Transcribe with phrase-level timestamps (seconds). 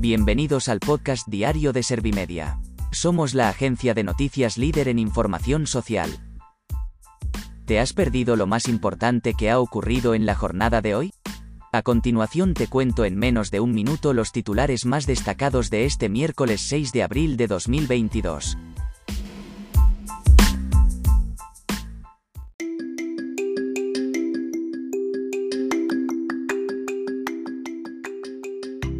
[0.00, 2.58] Bienvenidos al podcast diario de Servimedia.
[2.90, 6.10] Somos la agencia de noticias líder en información social.
[7.66, 11.12] ¿Te has perdido lo más importante que ha ocurrido en la jornada de hoy?
[11.70, 16.08] A continuación te cuento en menos de un minuto los titulares más destacados de este
[16.08, 18.56] miércoles 6 de abril de 2022.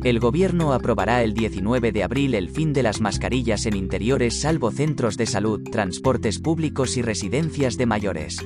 [0.02, 4.70] El gobierno aprobará el 19 de abril el fin de las mascarillas en interiores salvo
[4.70, 8.38] centros de salud, transportes públicos y residencias de mayores.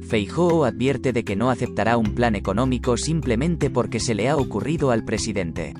[0.00, 4.92] Feijóo advierte de que no aceptará un plan económico simplemente porque se le ha ocurrido
[4.92, 5.74] al presidente.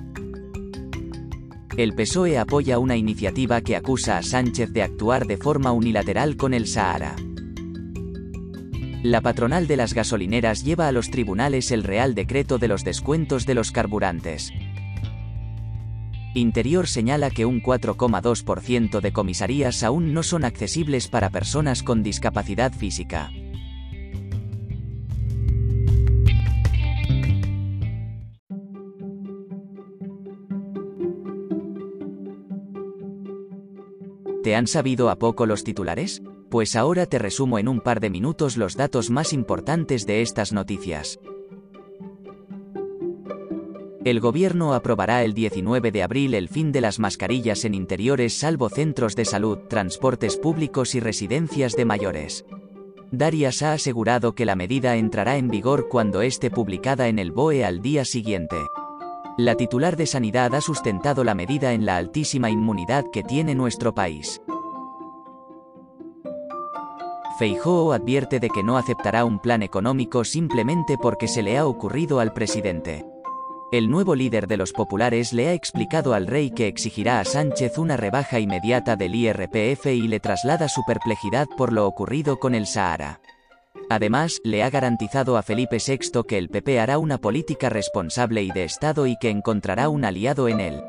[1.75, 6.53] El PSOE apoya una iniciativa que acusa a Sánchez de actuar de forma unilateral con
[6.53, 7.15] el Sahara.
[9.07, 13.45] La patronal de las gasolineras lleva a los tribunales el Real Decreto de los descuentos
[13.45, 14.51] de los carburantes.
[16.33, 22.73] Interior señala que un 4,2% de comisarías aún no son accesibles para personas con discapacidad
[22.73, 23.31] física.
[34.43, 36.21] ¿Te han sabido a poco los titulares?
[36.49, 40.53] Pues ahora te resumo en un par de minutos los datos más importantes de estas
[40.53, 41.19] noticias.
[44.05, 48.69] El gobierno aprobará el 19 de abril el fin de las mascarillas en interiores salvo
[48.69, 52.45] centros de salud, transportes públicos y residencias de mayores.
[53.11, 57.65] Darias ha asegurado que la medida entrará en vigor cuando esté publicada en el BOE
[57.65, 58.55] al día siguiente.
[59.37, 63.93] La titular de Sanidad ha sustentado la medida en la altísima inmunidad que tiene nuestro
[63.93, 64.41] país.
[67.37, 72.19] Feijóo advierte de que no aceptará un plan económico simplemente porque se le ha ocurrido
[72.19, 73.05] al presidente.
[73.71, 77.77] El nuevo líder de los populares le ha explicado al rey que exigirá a Sánchez
[77.77, 82.65] una rebaja inmediata del IRPF y le traslada su perplejidad por lo ocurrido con el
[82.65, 83.19] Sahara.
[83.89, 88.51] Además, le ha garantizado a Felipe VI que el PP hará una política responsable y
[88.51, 90.81] de Estado y que encontrará un aliado en él.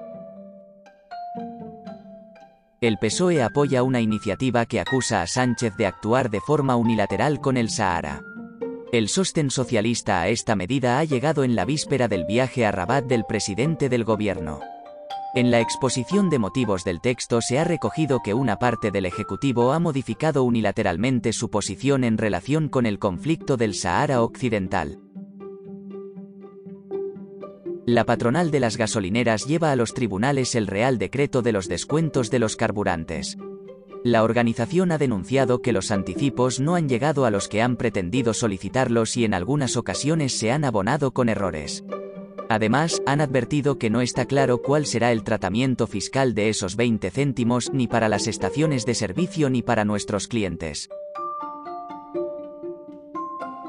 [2.80, 7.56] El PSOE apoya una iniciativa que acusa a Sánchez de actuar de forma unilateral con
[7.56, 8.22] el Sahara.
[8.92, 13.06] El sostén socialista a esta medida ha llegado en la víspera del viaje a Rabat
[13.06, 14.60] del presidente del gobierno.
[15.34, 19.72] En la exposición de motivos del texto se ha recogido que una parte del Ejecutivo
[19.72, 25.00] ha modificado unilateralmente su posición en relación con el conflicto del Sahara Occidental.
[27.88, 32.30] La patronal de las gasolineras lleva a los tribunales el Real Decreto de los descuentos
[32.30, 33.38] de los carburantes.
[34.04, 38.34] La organización ha denunciado que los anticipos no han llegado a los que han pretendido
[38.34, 41.82] solicitarlos y en algunas ocasiones se han abonado con errores.
[42.50, 47.10] Además, han advertido que no está claro cuál será el tratamiento fiscal de esos 20
[47.10, 50.90] céntimos ni para las estaciones de servicio ni para nuestros clientes.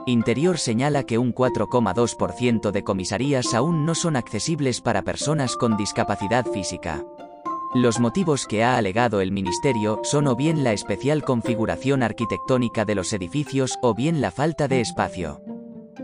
[0.09, 6.45] Interior señala que un 4,2% de comisarías aún no son accesibles para personas con discapacidad
[6.45, 7.03] física.
[7.75, 12.95] Los motivos que ha alegado el Ministerio son o bien la especial configuración arquitectónica de
[12.95, 15.43] los edificios o bien la falta de espacio.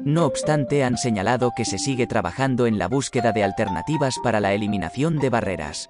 [0.03, 4.53] No obstante, han señalado que se sigue trabajando en la búsqueda de alternativas para la
[4.53, 5.89] eliminación de barreras.